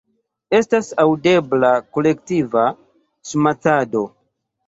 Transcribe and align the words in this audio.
Estas 0.59 0.87
aŭdebla 1.03 1.69
kolektiva 1.97 2.65
ŝmacado. 3.33 4.05